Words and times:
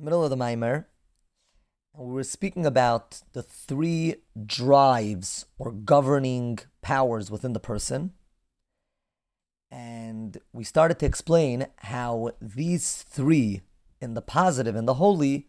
middle 0.00 0.24
of 0.24 0.30
the 0.30 0.36
Maimer, 0.36 0.86
and 1.94 2.06
we 2.06 2.14
were 2.14 2.24
speaking 2.24 2.64
about 2.64 3.20
the 3.32 3.42
three 3.42 4.16
drives 4.46 5.46
or 5.58 5.72
governing 5.72 6.58
powers 6.82 7.30
within 7.30 7.52
the 7.52 7.60
person. 7.60 8.12
And 9.70 10.38
we 10.52 10.64
started 10.64 10.98
to 11.00 11.06
explain 11.06 11.66
how 11.78 12.32
these 12.40 13.02
three, 13.02 13.62
in 14.00 14.14
the 14.14 14.22
positive 14.22 14.74
and 14.74 14.88
the 14.88 14.94
holy, 14.94 15.48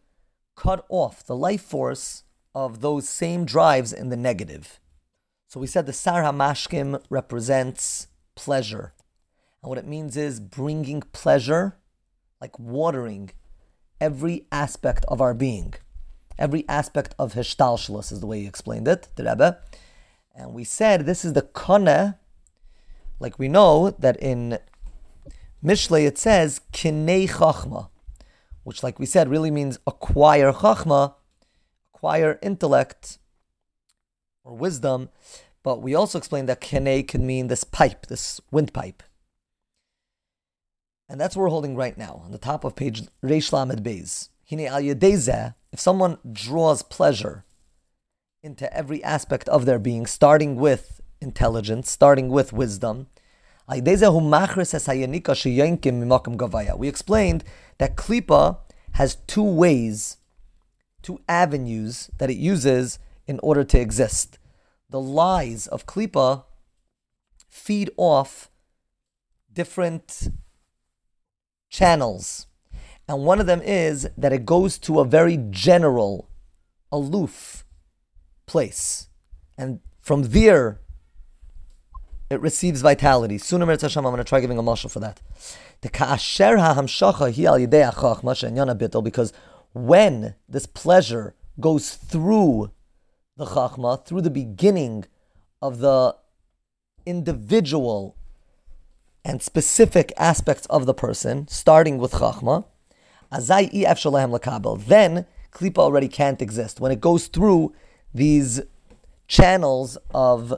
cut 0.56 0.86
off 0.90 1.26
the 1.26 1.36
life 1.36 1.62
force 1.62 2.24
of 2.54 2.82
those 2.82 3.08
same 3.08 3.46
drives 3.46 3.94
in 3.94 4.10
the 4.10 4.18
negative. 4.18 4.80
So 5.48 5.60
we 5.60 5.68
said 5.68 5.86
the 5.86 5.94
Sar 5.94 6.24
HaMashkim 6.24 7.04
represents 7.10 8.08
pleasure. 8.36 8.94
And 9.62 9.70
what 9.70 9.78
it 9.78 9.88
means 9.88 10.18
is 10.18 10.40
bringing 10.40 11.02
pleasure, 11.02 11.78
like 12.40 12.58
watering 12.60 13.32
every 14.02 14.48
aspect 14.52 15.06
of 15.08 15.22
our 15.22 15.34
being. 15.34 15.76
Every 16.38 16.68
aspect 16.68 17.14
of 17.20 17.34
Hishtalshalos 17.34 18.12
is 18.12 18.20
the 18.20 18.26
way 18.26 18.42
he 18.42 18.48
explained 18.48 18.88
it, 18.88 19.08
the 19.16 19.24
Rebbe. 19.24 19.60
And 20.36 20.54
we 20.54 20.64
said 20.64 21.06
this 21.06 21.24
is 21.24 21.34
the 21.34 21.44
Kone, 21.44 22.18
like 23.20 23.38
we 23.38 23.48
know 23.48 23.92
that 23.92 24.18
in 24.18 24.58
Mishle 25.64 26.06
it 26.06 26.18
says 26.18 26.62
Kinei 26.74 27.30
Chachma, 27.30 27.90
which, 28.64 28.82
like 28.82 28.98
we 28.98 29.06
said, 29.06 29.30
really 29.30 29.52
means 29.52 29.78
acquire 29.86 30.52
Chachma, 30.52 31.14
acquire 31.94 32.40
intellect 32.42 33.20
or 34.44 34.56
wisdom. 34.56 35.10
But 35.62 35.84
we 35.84 35.94
also 35.94 36.18
explained 36.18 36.50
that 36.50 36.62
Kinei 36.62 37.08
can 37.08 37.28
mean 37.28 37.48
this 37.48 37.64
pipe, 37.64 38.08
this 38.08 38.42
windpipe. 38.52 39.04
And 41.12 41.20
that's 41.20 41.36
what 41.36 41.44
we're 41.44 41.50
holding 41.50 41.76
right 41.76 41.98
now 41.98 42.22
on 42.24 42.32
the 42.32 42.38
top 42.38 42.64
of 42.64 42.74
page 42.74 43.04
Reish 43.22 43.52
Lamed 43.52 43.84
Beis. 43.84 44.30
If 45.74 45.80
someone 45.82 46.18
draws 46.32 46.84
pleasure 46.84 47.44
into 48.42 48.74
every 48.74 49.04
aspect 49.04 49.50
of 49.50 49.66
their 49.66 49.78
being, 49.78 50.06
starting 50.06 50.56
with 50.56 51.02
intelligence, 51.20 51.92
starting 51.92 52.30
with 52.30 52.54
wisdom, 52.54 53.08
we 53.68 53.82
explained 56.88 57.44
that 57.78 57.98
Klipa 57.98 58.58
has 58.94 59.16
two 59.28 59.44
ways, 59.44 60.18
two 61.02 61.20
avenues 61.28 62.10
that 62.20 62.30
it 62.30 62.38
uses 62.38 63.00
in 63.28 63.38
order 63.44 63.66
to 63.66 63.78
exist. 63.78 64.40
The 64.90 65.02
lies 65.02 65.68
of 65.68 65.86
Klipa 65.86 66.46
feed 67.50 67.90
off 67.98 68.50
different 69.52 70.30
channels. 71.72 72.46
And 73.08 73.26
one 73.26 73.40
of 73.40 73.48
them 73.48 73.62
is 73.64 74.08
that 74.16 74.32
it 74.32 74.46
goes 74.46 74.78
to 74.80 75.00
a 75.00 75.06
very 75.06 75.40
general, 75.50 76.30
aloof 76.92 77.66
place. 78.46 79.08
And 79.58 79.80
from 80.02 80.24
there, 80.24 80.80
it 82.30 82.40
receives 82.40 82.82
vitality. 82.82 83.38
Sooner 83.38 83.66
or 83.66 83.78
Hashem, 83.78 84.06
I'm 84.06 84.12
going 84.12 84.18
to 84.18 84.24
try 84.24 84.40
giving 84.40 84.58
a 84.58 84.64
mashal 84.64 84.92
for 84.92 85.00
that. 85.00 85.22
The 85.82 85.90
ka'asher 85.90 86.58
al 86.58 86.76
yidei 86.76 89.04
because 89.04 89.34
when 89.74 90.36
this 90.48 90.66
pleasure 90.66 91.34
goes 91.60 91.96
through 91.96 92.72
the 93.38 93.46
chachma, 93.46 94.06
through 94.06 94.22
the 94.22 94.30
beginning 94.30 95.06
of 95.62 95.80
the 95.80 96.16
individual 97.06 98.16
and 99.24 99.42
specific 99.42 100.12
aspects 100.18 100.66
of 100.68 100.86
the 100.86 100.94
person, 100.94 101.48
starting 101.48 101.98
with 101.98 102.14
Chachma, 102.14 102.66
Azai 103.32 103.84
ef 103.86 104.00
shalahem 104.00 104.38
lakabel. 104.38 104.84
Then 104.86 105.26
Klipa 105.52 105.78
already 105.78 106.08
can't 106.08 106.42
exist. 106.42 106.80
When 106.80 106.92
it 106.92 107.00
goes 107.00 107.28
through 107.28 107.74
these 108.14 108.62
channels 109.28 109.98
of 110.14 110.54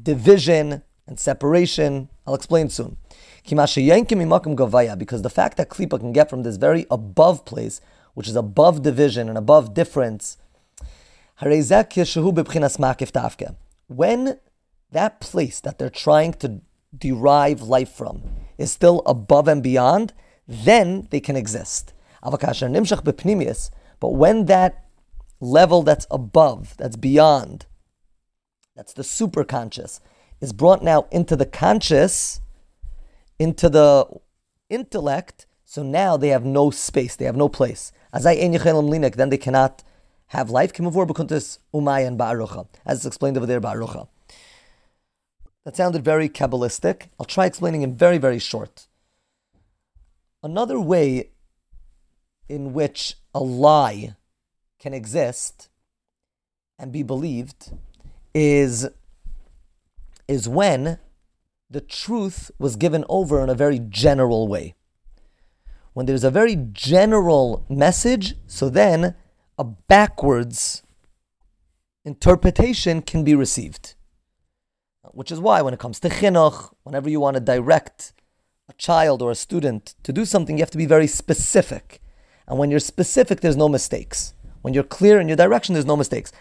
division 0.00 0.82
and 1.06 1.18
separation, 1.18 2.08
I'll 2.26 2.34
explain 2.34 2.68
soon. 2.68 2.96
Because 3.42 3.66
the 3.66 5.30
fact 5.32 5.56
that 5.56 5.70
Klipa 5.70 5.98
can 5.98 6.12
get 6.12 6.28
from 6.28 6.42
this 6.42 6.56
very 6.56 6.86
above 6.90 7.44
place, 7.44 7.80
which 8.14 8.28
is 8.28 8.36
above 8.36 8.82
division 8.82 9.28
and 9.28 9.38
above 9.38 9.72
difference, 9.72 10.36
when 11.38 11.56
that 14.92 15.20
place 15.20 15.60
that 15.60 15.78
they're 15.78 15.88
trying 15.88 16.34
to 16.34 16.60
derive 16.96 17.62
life 17.62 17.92
from 17.92 18.22
is 18.58 18.70
still 18.70 19.02
above 19.06 19.48
and 19.48 19.62
beyond, 19.62 20.12
then 20.46 21.06
they 21.10 21.20
can 21.20 21.36
exist. 21.36 21.92
But 24.00 24.12
when 24.14 24.44
that 24.46 24.84
level 25.40 25.82
that's 25.82 26.06
above, 26.10 26.76
that's 26.76 26.96
beyond, 26.96 27.66
that's 28.76 28.92
the 28.92 29.04
super 29.04 29.44
conscious, 29.44 30.00
is 30.40 30.52
brought 30.52 30.82
now 30.82 31.06
into 31.10 31.36
the 31.36 31.46
conscious, 31.46 32.40
into 33.38 33.68
the 33.68 34.06
intellect, 34.68 35.46
so 35.64 35.82
now 35.82 36.16
they 36.16 36.28
have 36.28 36.44
no 36.44 36.70
space, 36.70 37.16
they 37.16 37.24
have 37.24 37.36
no 37.36 37.48
place. 37.48 37.92
Then 38.12 39.28
they 39.30 39.38
cannot 39.38 39.84
have 40.26 40.50
life. 40.50 40.72
As 42.86 43.06
explained 43.06 43.36
over 43.36 43.46
there, 43.46 43.60
Ba'arucha. 43.60 44.08
That 45.64 45.76
sounded 45.76 46.04
very 46.04 46.28
Kabbalistic. 46.28 47.08
I'll 47.18 47.26
try 47.26 47.46
explaining 47.46 47.82
in 47.82 47.94
very, 47.94 48.18
very 48.18 48.38
short. 48.38 48.88
Another 50.42 50.80
way 50.80 51.30
in 52.48 52.72
which 52.72 53.16
a 53.34 53.40
lie 53.40 54.16
can 54.78 54.94
exist 54.94 55.68
and 56.78 56.90
be 56.90 57.02
believed 57.02 57.72
is, 58.34 58.88
is 60.26 60.48
when 60.48 60.98
the 61.68 61.82
truth 61.82 62.50
was 62.58 62.76
given 62.76 63.04
over 63.08 63.42
in 63.42 63.50
a 63.50 63.54
very 63.54 63.78
general 63.78 64.48
way. 64.48 64.74
When 65.92 66.06
there's 66.06 66.24
a 66.24 66.30
very 66.30 66.56
general 66.72 67.66
message, 67.68 68.34
so 68.46 68.70
then 68.70 69.14
a 69.58 69.64
backwards 69.64 70.82
interpretation 72.04 73.02
can 73.02 73.22
be 73.24 73.34
received. 73.34 73.94
Which 75.12 75.32
is 75.32 75.40
why, 75.40 75.62
when 75.62 75.74
it 75.74 75.80
comes 75.80 75.98
to 76.00 76.08
chinuch, 76.08 76.72
whenever 76.82 77.08
you 77.08 77.20
want 77.20 77.34
to 77.34 77.40
direct 77.40 78.12
a 78.68 78.72
child 78.74 79.22
or 79.22 79.30
a 79.30 79.34
student 79.34 79.94
to 80.02 80.12
do 80.12 80.24
something, 80.24 80.58
you 80.58 80.62
have 80.62 80.70
to 80.70 80.78
be 80.78 80.86
very 80.86 81.06
specific. 81.06 82.00
And 82.46 82.58
when 82.58 82.70
you're 82.70 82.80
specific, 82.80 83.40
there's 83.40 83.56
no 83.56 83.68
mistakes. 83.68 84.34
When 84.62 84.74
you're 84.74 84.84
clear 84.84 85.18
in 85.18 85.28
your 85.28 85.36
direction, 85.36 85.72
there's 85.72 85.86
no 85.86 85.96
mistakes. 85.96 86.32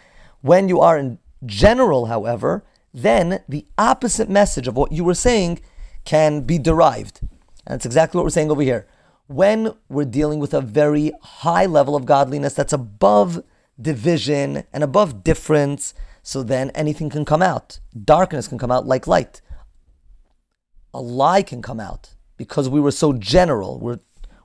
When 0.41 0.67
you 0.67 0.81
are 0.81 0.97
in 0.97 1.19
general, 1.45 2.07
however, 2.07 2.65
then 2.93 3.43
the 3.47 3.65
opposite 3.77 4.29
message 4.29 4.67
of 4.67 4.75
what 4.75 4.91
you 4.91 5.03
were 5.03 5.13
saying 5.13 5.61
can 6.03 6.41
be 6.41 6.57
derived. 6.57 7.21
And 7.21 7.75
that's 7.75 7.85
exactly 7.85 8.17
what 8.17 8.23
we're 8.23 8.31
saying 8.31 8.51
over 8.51 8.61
here. 8.61 8.87
When 9.27 9.73
we're 9.87 10.05
dealing 10.05 10.39
with 10.39 10.53
a 10.53 10.61
very 10.61 11.11
high 11.21 11.65
level 11.65 11.95
of 11.95 12.05
godliness 12.05 12.55
that's 12.55 12.73
above 12.73 13.43
division 13.79 14.63
and 14.73 14.83
above 14.83 15.23
difference, 15.23 15.93
so 16.23 16.43
then 16.43 16.69
anything 16.71 17.09
can 17.09 17.25
come 17.25 17.41
out. 17.41 17.79
Darkness 18.03 18.47
can 18.47 18.57
come 18.57 18.71
out 18.71 18.85
like 18.85 19.07
light. 19.07 19.41
A 20.93 21.01
lie 21.01 21.43
can 21.43 21.61
come 21.61 21.79
out 21.79 22.15
because 22.37 22.69
we 22.69 22.79
were 22.79 22.91
so 22.91 23.13
general. 23.13 23.79
We're, 23.79 23.99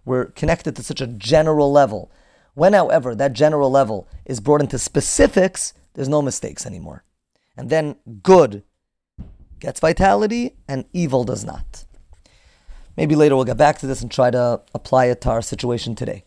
we're 0.05 0.27
connected 0.27 0.77
to 0.77 0.83
such 0.83 1.01
a 1.01 1.07
general 1.07 1.73
level. 1.73 2.11
When, 2.55 2.73
however, 2.73 3.15
that 3.15 3.33
general 3.33 3.71
level 3.71 4.09
is 4.25 4.41
brought 4.41 4.61
into 4.61 4.79
specifics, 4.79 5.75
there's 5.95 6.09
no 6.09 6.23
mistakes 6.23 6.67
anymore. 6.67 7.05
And 7.57 7.71
then 7.71 7.97
good 8.23 8.63
gets 9.61 9.81
vitality 9.81 10.57
and 10.69 10.85
evil 10.93 11.25
does 11.25 11.45
not. 11.45 11.85
Maybe 12.97 13.17
later 13.17 13.35
we'll 13.35 13.45
get 13.45 13.57
back 13.57 13.79
to 13.79 13.87
this 13.87 14.03
and 14.03 14.11
try 14.11 14.31
to 14.31 14.61
apply 14.75 15.07
it 15.07 15.21
to 15.23 15.31
our 15.31 15.43
situation 15.43 15.95
today. 15.95 16.25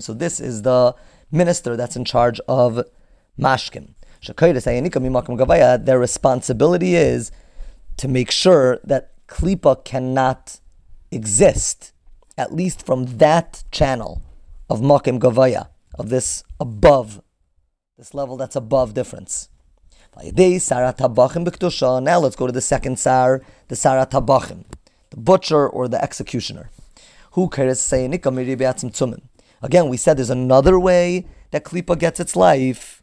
So 0.00 0.14
this 0.14 0.40
is 0.40 0.62
the 0.62 0.94
minister 1.30 1.76
that's 1.76 1.96
in 1.96 2.04
charge 2.04 2.40
of 2.48 2.84
mashkim. 3.38 3.94
Their 5.84 5.98
responsibility 5.98 6.96
is 6.96 7.30
to 7.96 8.08
make 8.08 8.30
sure 8.30 8.78
that 8.84 9.12
klipa 9.26 9.84
cannot 9.84 10.60
exist, 11.10 11.92
at 12.36 12.52
least 12.54 12.84
from 12.84 13.18
that 13.18 13.64
channel 13.70 14.22
of 14.68 14.80
makif 14.80 15.18
gavoah, 15.18 15.68
of 15.98 16.08
this 16.08 16.42
above, 16.60 17.22
this 17.96 18.12
level 18.14 18.36
that's 18.36 18.56
above 18.56 18.94
difference. 18.94 19.48
Now 20.16 20.24
let's 22.18 22.36
go 22.36 22.46
to 22.46 22.52
the 22.52 22.60
second 22.60 22.98
sar, 22.98 23.42
the 23.68 23.76
Sar 23.76 24.04
HaTabachim, 24.04 24.64
the 25.10 25.16
butcher 25.16 25.68
or 25.68 25.86
the 25.86 26.02
executioner. 26.02 26.70
Who 27.32 27.48
cares? 27.48 27.80
Again, 29.62 29.88
we 29.88 29.96
said 29.96 30.16
there's 30.16 30.30
another 30.30 30.78
way 30.78 31.26
that 31.50 31.64
klipa 31.64 31.98
gets 31.98 32.20
its 32.20 32.36
life 32.36 32.98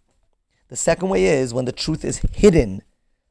the 0.68 0.76
second 0.76 1.10
way 1.10 1.26
is 1.26 1.54
when 1.54 1.66
the 1.66 1.72
truth 1.72 2.04
is 2.04 2.22
hidden. 2.32 2.82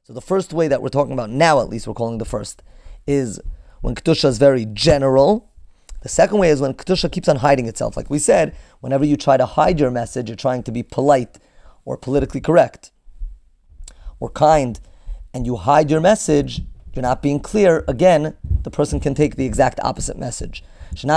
So 0.04 0.12
the 0.12 0.20
first 0.20 0.52
way 0.52 0.68
that 0.68 0.82
we're 0.82 0.88
talking 0.88 1.12
about 1.12 1.30
now, 1.30 1.60
at 1.60 1.68
least 1.68 1.86
we're 1.86 1.94
calling 1.94 2.18
the 2.18 2.24
first, 2.24 2.62
is 3.06 3.40
when 3.80 3.94
Kedusha 3.94 4.26
is 4.26 4.38
very 4.38 4.66
general. 4.66 5.50
The 6.02 6.08
second 6.08 6.38
way 6.38 6.50
is 6.50 6.60
when 6.60 6.74
Kedusha 6.74 7.10
keeps 7.10 7.28
on 7.28 7.36
hiding 7.36 7.66
itself. 7.66 7.96
Like 7.96 8.08
we 8.08 8.18
said, 8.20 8.54
whenever 8.80 9.04
you 9.04 9.16
try 9.16 9.36
to 9.36 9.46
hide 9.46 9.80
your 9.80 9.90
message, 9.90 10.28
you're 10.28 10.36
trying 10.36 10.62
to 10.62 10.72
be 10.72 10.82
polite 10.82 11.38
or 11.84 11.96
politically 11.96 12.40
correct 12.40 12.92
or 14.20 14.30
kind, 14.30 14.78
and 15.32 15.44
you 15.44 15.56
hide 15.56 15.90
your 15.90 16.00
message, 16.00 16.62
you're 16.94 17.02
not 17.02 17.20
being 17.20 17.40
clear. 17.40 17.84
Again, 17.88 18.36
the 18.62 18.70
person 18.70 19.00
can 19.00 19.14
take 19.14 19.34
the 19.34 19.44
exact 19.44 19.80
opposite 19.82 20.16
message. 20.16 20.62
And 21.02 21.10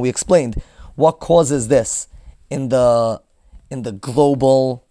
we 0.00 0.08
explained 0.08 0.62
what 0.94 1.20
causes 1.20 1.68
this 1.68 2.08
in 2.50 2.68
the 2.68 3.22
in 3.70 3.82
the 3.82 3.92
global 3.92 4.86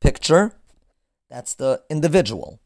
picture. 0.00 0.52
That's 1.30 1.54
the 1.54 1.82
individual. 1.90 2.60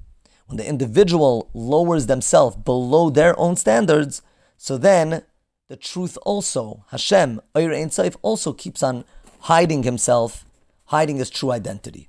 When 0.47 0.57
the 0.57 0.69
individual 0.69 1.51
lowers 1.55 2.07
themselves 2.07 2.57
below 2.57 3.11
their 3.11 3.39
own 3.39 3.57
standards, 3.57 4.23
so 4.57 4.79
then 4.79 5.23
the 5.69 5.77
truth 5.77 6.17
also, 6.25 6.85
Hashem, 6.91 7.41
Or 7.55 7.73
Ein 7.73 7.91
Sof, 7.91 8.17
also 8.23 8.53
keeps 8.53 8.83
on 8.83 9.05
hiding 9.41 9.83
himself, 9.83 10.45
hiding 10.87 11.17
his 11.17 11.31
true 11.31 11.51
identity. 11.51 12.09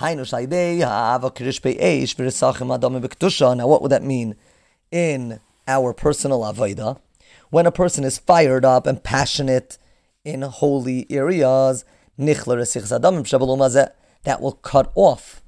Now, 0.00 0.24
what 3.66 3.82
would 3.82 3.90
that 3.90 4.02
mean 4.02 4.36
in 4.90 5.40
our 5.70 5.94
personal 5.94 6.40
avodah? 6.40 6.98
When 7.50 7.66
a 7.66 7.72
person 7.72 8.04
is 8.04 8.18
fired 8.18 8.64
up 8.64 8.86
and 8.86 9.02
passionate 9.02 9.78
in 10.24 10.42
holy 10.42 11.06
areas, 11.10 11.84
that 12.18 14.38
will 14.40 14.52
cut 14.52 14.92
off 14.94 15.42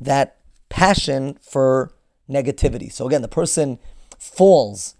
that 0.00 0.36
passion 0.68 1.38
for 1.42 1.92
negativity. 2.28 2.92
So 2.92 3.06
again, 3.06 3.22
the 3.22 3.28
person 3.28 3.78
falls 4.18 4.94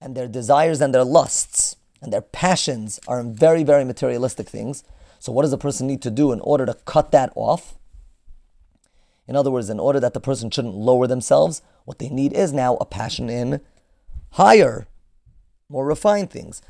and 0.00 0.16
their 0.16 0.28
desires 0.28 0.80
and 0.80 0.94
their 0.94 1.04
lusts 1.04 1.76
and 2.00 2.12
their 2.12 2.22
passions 2.22 3.00
are 3.08 3.20
in 3.20 3.34
very, 3.34 3.64
very 3.64 3.84
materialistic 3.84 4.48
things. 4.48 4.84
So 5.18 5.32
what 5.32 5.42
does 5.42 5.52
a 5.52 5.58
person 5.58 5.86
need 5.86 6.02
to 6.02 6.10
do 6.10 6.32
in 6.32 6.40
order 6.40 6.66
to 6.66 6.74
cut 6.74 7.10
that 7.12 7.32
off? 7.34 7.76
In 9.26 9.36
other 9.36 9.50
words, 9.50 9.68
in 9.68 9.80
order 9.80 10.00
that 10.00 10.14
the 10.14 10.20
person 10.20 10.50
shouldn't 10.50 10.74
lower 10.74 11.06
themselves, 11.06 11.60
what 11.84 11.98
they 11.98 12.08
need 12.08 12.32
is 12.32 12.52
now 12.52 12.76
a 12.76 12.86
passion 12.86 13.28
in 13.28 13.60
higher, 14.32 14.86
more 15.68 15.86
refined 15.86 16.30
things. 16.30 16.62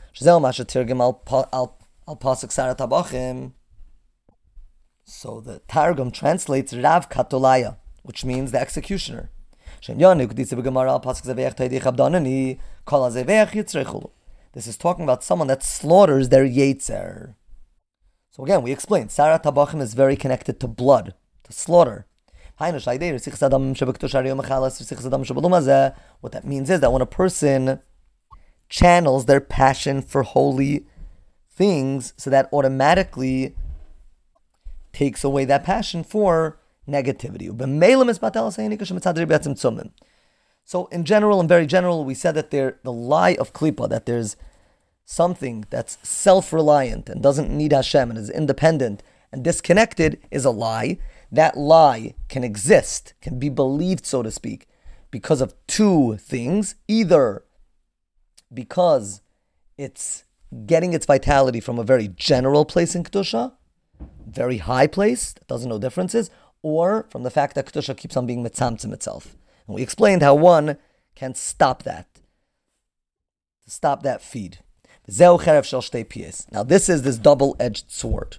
So 5.04 5.40
the 5.40 5.60
Targum 5.68 6.10
translates 6.10 6.74
Rav 6.74 7.08
Katolaya, 7.08 7.76
which 8.02 8.24
means 8.24 8.52
the 8.52 8.60
executioner. 8.60 9.30
This 14.52 14.66
is 14.66 14.76
talking 14.76 15.04
about 15.04 15.22
someone 15.22 15.48
that 15.48 15.62
slaughters 15.62 16.30
their 16.30 16.44
yetzer. 16.44 17.34
So 18.30 18.42
again, 18.44 18.62
we 18.62 18.72
explained, 18.72 19.10
Sar 19.12 19.38
HaTabachim 19.38 19.80
is 19.80 19.94
very 19.94 20.16
connected 20.16 20.58
to 20.60 20.66
blood, 20.66 21.14
to 21.44 21.52
slaughter. 21.52 22.06
What 22.58 22.72
that 26.32 26.44
means 26.44 26.70
is 26.70 26.80
that 26.80 26.92
when 26.92 27.02
a 27.02 27.06
person 27.06 27.80
channels 28.68 29.26
their 29.26 29.40
passion 29.40 30.02
for 30.02 30.22
holy 30.24 30.86
things, 31.50 32.14
so 32.16 32.30
that 32.30 32.48
automatically 32.52 33.54
takes 34.92 35.22
away 35.22 35.44
that 35.44 35.62
passion 35.62 36.02
for 36.02 36.58
negativity. 36.88 37.48
So, 40.64 40.86
in 40.86 41.04
general 41.04 41.40
and 41.40 41.48
very 41.48 41.66
general, 41.66 42.04
we 42.04 42.14
said 42.14 42.34
that 42.34 42.50
there, 42.50 42.78
the 42.82 42.92
lie 42.92 43.36
of 43.36 43.52
klipa, 43.52 43.88
that 43.88 44.06
there's 44.06 44.36
something 45.04 45.64
that's 45.70 45.96
self 46.02 46.52
reliant 46.52 47.08
and 47.08 47.22
doesn't 47.22 47.50
need 47.50 47.72
Hashem 47.72 48.10
and 48.10 48.18
is 48.18 48.28
independent 48.28 49.02
and 49.32 49.44
disconnected, 49.44 50.18
is 50.32 50.44
a 50.44 50.50
lie 50.50 50.98
that 51.30 51.56
lie 51.56 52.14
can 52.28 52.44
exist, 52.44 53.14
can 53.20 53.38
be 53.38 53.48
believed, 53.48 54.06
so 54.06 54.22
to 54.22 54.30
speak, 54.30 54.66
because 55.10 55.40
of 55.40 55.54
two 55.66 56.16
things. 56.16 56.74
Either 56.86 57.44
because 58.52 59.20
it's 59.76 60.24
getting 60.66 60.94
its 60.94 61.06
vitality 61.06 61.60
from 61.60 61.78
a 61.78 61.84
very 61.84 62.08
general 62.08 62.64
place 62.64 62.94
in 62.94 63.04
Kedusha, 63.04 63.52
very 64.26 64.58
high 64.58 64.86
place, 64.86 65.32
that 65.32 65.46
doesn't 65.46 65.68
know 65.68 65.78
differences, 65.78 66.30
or 66.62 67.06
from 67.10 67.22
the 67.22 67.30
fact 67.30 67.54
that 67.54 67.66
Kedusha 67.66 67.96
keeps 67.96 68.16
on 68.16 68.26
being 68.26 68.42
mitzamtzim 68.44 68.92
itself. 68.92 69.36
And 69.66 69.74
we 69.74 69.82
explained 69.82 70.22
how 70.22 70.34
one 70.34 70.78
can 71.14 71.34
stop 71.34 71.82
that, 71.82 72.06
stop 73.66 74.02
that 74.02 74.22
feed. 74.22 74.58
Now, 75.06 76.62
this 76.64 76.88
is 76.88 77.02
this 77.02 77.16
double 77.16 77.56
edged 77.58 77.90
sword. 77.90 78.38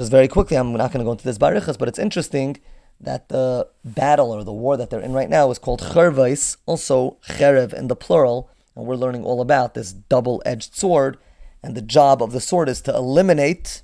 Just 0.00 0.10
very 0.10 0.28
quickly, 0.28 0.56
I'm 0.56 0.72
not 0.72 0.92
going 0.92 1.00
to 1.00 1.04
go 1.04 1.12
into 1.12 1.26
this 1.26 1.36
barichas, 1.36 1.76
but 1.76 1.86
it's 1.86 1.98
interesting 1.98 2.56
that 3.02 3.28
the 3.28 3.68
battle 3.84 4.30
or 4.30 4.42
the 4.42 4.50
war 4.50 4.78
that 4.78 4.88
they're 4.88 4.98
in 4.98 5.12
right 5.12 5.28
now 5.28 5.50
is 5.50 5.58
called 5.58 5.82
Chervais, 5.82 6.56
also 6.64 7.18
Cherev 7.28 7.74
in 7.74 7.88
the 7.88 7.96
plural, 7.96 8.48
and 8.74 8.86
we're 8.86 8.94
learning 8.94 9.24
all 9.24 9.42
about 9.42 9.74
this 9.74 9.92
double-edged 9.92 10.74
sword, 10.74 11.18
and 11.62 11.74
the 11.74 11.82
job 11.82 12.22
of 12.22 12.32
the 12.32 12.40
sword 12.40 12.70
is 12.70 12.80
to 12.80 12.96
eliminate, 12.96 13.82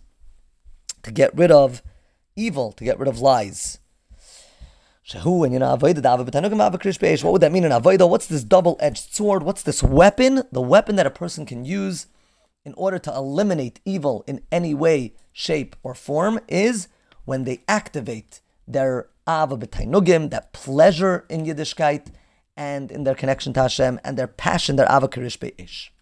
to 1.02 1.10
get 1.10 1.36
rid 1.36 1.50
of 1.50 1.82
evil, 2.34 2.72
to 2.72 2.84
get 2.84 2.98
rid 2.98 3.08
of 3.08 3.20
lies. 3.20 3.80
What 5.12 5.26
would 7.32 7.42
that 7.42 7.52
mean 7.52 7.64
in 7.64 7.72
Avodah? 7.72 8.08
What's 8.08 8.26
this 8.26 8.42
double-edged 8.42 9.14
sword? 9.14 9.42
What's 9.42 9.64
this 9.64 9.82
weapon? 9.82 10.44
The 10.50 10.62
weapon 10.62 10.96
that 10.96 11.06
a 11.06 11.10
person 11.10 11.44
can 11.44 11.66
use 11.66 12.06
in 12.66 12.74
order 12.74 12.98
to 12.98 13.14
eliminate 13.14 13.80
evil 13.84 14.24
in 14.26 14.42
any 14.50 14.74
way, 14.74 15.14
shape, 15.32 15.76
or 15.84 15.94
form 15.94 16.40
is 16.48 16.88
when 17.24 17.44
they 17.44 17.62
activate 17.68 18.40
their 18.66 19.08
ava 19.28 19.56
b'tainugim, 19.56 20.30
that 20.30 20.52
pleasure 20.52 21.24
in 21.30 21.46
Yiddishkeit, 21.46 22.08
and 22.56 22.90
in 22.90 23.04
their 23.04 23.14
connection 23.14 23.52
to 23.52 23.62
Hashem, 23.62 24.00
and 24.02 24.18
their 24.18 24.26
passion, 24.26 24.74
their 24.74 24.90
ava 24.90 25.06
kirish 25.06 25.38
be'ish. 25.38 25.92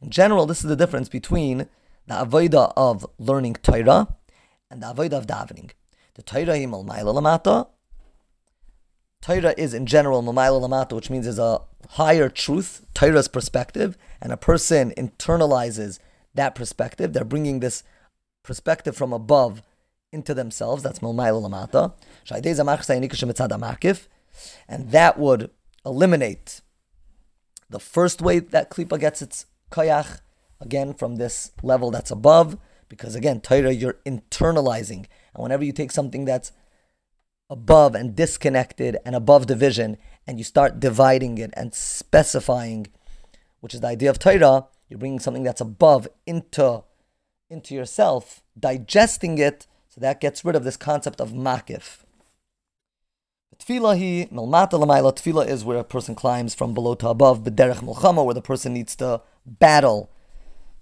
In 0.00 0.10
general, 0.10 0.46
this 0.46 0.58
is 0.58 0.68
the 0.68 0.76
difference 0.76 1.08
between 1.08 1.68
the 2.08 2.14
avodah 2.14 2.72
of 2.76 3.06
learning 3.18 3.54
Torah 3.62 4.08
and 4.68 4.82
the 4.82 4.86
avodah 4.86 5.18
of 5.18 5.26
davening. 5.28 5.70
The 6.14 6.22
Torah 6.22 6.58
himal 6.58 6.84
lamata. 6.84 7.68
Torah 9.20 9.54
is 9.56 9.74
in 9.74 9.86
general 9.86 10.22
mamayla 10.22 10.92
which 10.92 11.10
means 11.10 11.26
is 11.26 11.38
a 11.38 11.60
higher 11.90 12.28
truth, 12.28 12.86
Torah's 12.94 13.28
perspective, 13.28 13.96
and 14.20 14.32
a 14.32 14.36
person 14.36 14.92
internalizes 14.96 15.98
that 16.34 16.54
perspective. 16.54 17.12
They're 17.12 17.24
bringing 17.24 17.60
this 17.60 17.82
perspective 18.42 18.96
from 18.96 19.12
above 19.12 19.62
into 20.12 20.34
themselves. 20.34 20.82
That's 20.82 21.00
Milmaila 21.00 21.48
Lamata. 21.48 21.92
And 24.68 24.90
that 24.90 25.18
would 25.18 25.50
eliminate 25.84 26.60
the 27.70 27.80
first 27.80 28.22
way 28.22 28.38
that 28.38 28.70
Klipa 28.70 28.98
gets 28.98 29.20
its 29.20 29.46
kayach, 29.70 30.20
again, 30.60 30.94
from 30.94 31.16
this 31.16 31.52
level 31.62 31.90
that's 31.90 32.10
above, 32.10 32.56
because 32.88 33.14
again, 33.14 33.40
Torah, 33.40 33.72
you're 33.72 33.98
internalizing. 34.06 35.06
And 35.34 35.42
whenever 35.42 35.64
you 35.64 35.72
take 35.72 35.92
something 35.92 36.24
that's 36.24 36.52
above 37.50 37.94
and 37.94 38.14
disconnected 38.14 38.96
and 39.04 39.14
above 39.14 39.46
division 39.46 39.96
and 40.26 40.38
you 40.38 40.44
start 40.44 40.80
dividing 40.80 41.38
it 41.38 41.50
and 41.54 41.74
specifying, 41.74 42.86
which 43.60 43.74
is 43.74 43.80
the 43.80 43.86
idea 43.86 44.10
of 44.10 44.18
Torah, 44.18 44.66
you're 44.88 44.98
bringing 44.98 45.18
something 45.18 45.42
that's 45.42 45.60
above 45.60 46.06
into, 46.26 46.84
into 47.48 47.74
yourself, 47.74 48.42
digesting 48.58 49.38
it, 49.38 49.66
so 49.88 50.00
that 50.00 50.20
gets 50.20 50.44
rid 50.44 50.54
of 50.54 50.64
this 50.64 50.76
concept 50.76 51.20
of 51.20 51.32
makif. 51.32 52.04
Tefillah 53.58 54.30
milmata. 54.30 54.70
Tefillah 54.70 55.48
is 55.48 55.64
where 55.64 55.78
a 55.78 55.84
person 55.84 56.14
climbs 56.14 56.54
from 56.54 56.74
below 56.74 56.94
to 56.94 57.08
above. 57.08 57.42
B'derech 57.42 57.82
milchama, 57.82 58.24
where 58.24 58.34
the 58.34 58.40
person 58.40 58.72
needs 58.72 58.94
to 58.96 59.20
battle 59.44 60.10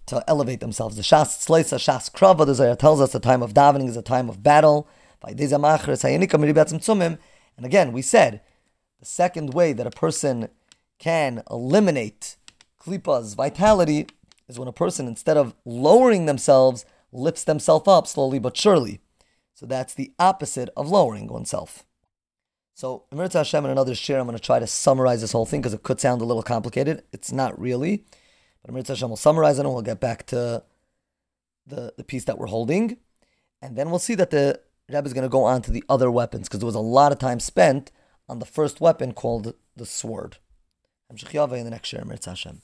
to 0.06 0.22
elevate 0.28 0.60
themselves. 0.60 0.96
The 0.96 1.02
shas 1.02 1.46
tzleisa, 1.46 1.78
shas 1.78 2.10
krava. 2.12 2.44
The 2.44 2.54
Zohar 2.54 2.76
tells 2.76 3.00
us 3.00 3.12
the 3.12 3.20
time 3.20 3.42
of 3.42 3.54
davening 3.54 3.88
is 3.88 3.96
a 3.96 4.02
time 4.02 4.28
of 4.28 4.42
battle. 4.42 4.86
And 5.22 5.40
again, 7.64 7.92
we 7.92 8.02
said 8.02 8.40
the 9.00 9.06
second 9.06 9.54
way 9.54 9.72
that 9.72 9.86
a 9.86 9.90
person 9.90 10.48
can 10.98 11.42
eliminate 11.50 12.36
klipa's 12.80 13.34
vitality 13.34 14.06
is 14.48 14.58
when 14.58 14.68
a 14.68 14.72
person, 14.72 15.06
instead 15.06 15.36
of 15.36 15.54
lowering 15.64 16.26
themselves, 16.26 16.84
lifts 17.12 17.44
themselves 17.44 17.88
up 17.88 18.06
slowly 18.06 18.38
but 18.38 18.56
surely. 18.56 19.00
So 19.54 19.66
that's 19.66 19.94
the 19.94 20.12
opposite 20.18 20.68
of 20.76 20.88
lowering 20.88 21.28
oneself. 21.28 21.84
So, 22.74 23.04
Emir 23.10 23.30
Hashem 23.32 23.64
and 23.64 23.72
another 23.72 23.94
share, 23.94 24.20
I'm 24.20 24.26
going 24.26 24.36
to 24.36 24.42
try 24.42 24.58
to 24.58 24.66
summarize 24.66 25.22
this 25.22 25.32
whole 25.32 25.46
thing 25.46 25.62
because 25.62 25.72
it 25.72 25.82
could 25.82 25.98
sound 25.98 26.20
a 26.20 26.26
little 26.26 26.42
complicated. 26.42 27.04
It's 27.10 27.32
not 27.32 27.58
really. 27.58 28.04
But 28.60 28.70
Emir 28.70 28.82
Hashem 28.86 29.08
will 29.08 29.16
summarize 29.16 29.58
it 29.58 29.64
and 29.64 29.72
we'll 29.72 29.80
get 29.80 29.98
back 29.98 30.26
to 30.26 30.62
the, 31.66 31.94
the 31.96 32.04
piece 32.04 32.24
that 32.24 32.36
we're 32.36 32.48
holding. 32.48 32.98
And 33.62 33.76
then 33.76 33.88
we'll 33.88 33.98
see 33.98 34.14
that 34.16 34.30
the 34.30 34.60
Rebbe 34.88 35.06
is 35.06 35.12
going 35.12 35.22
to 35.22 35.28
go 35.28 35.44
on 35.44 35.62
to 35.62 35.70
the 35.70 35.84
other 35.88 36.10
weapons 36.10 36.48
because 36.48 36.60
there 36.60 36.66
was 36.66 36.74
a 36.74 36.80
lot 36.80 37.12
of 37.12 37.18
time 37.18 37.40
spent 37.40 37.90
on 38.28 38.38
the 38.38 38.46
first 38.46 38.80
weapon 38.80 39.12
called 39.12 39.54
the 39.74 39.86
sword. 39.86 40.38
I'm 41.10 41.16
in 41.60 41.64
the 41.64 41.70
next 41.70 41.88
Shem. 41.88 42.10
Hashem. 42.24 42.60